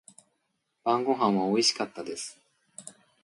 [0.83, 2.39] 晩御飯は美味しかったです。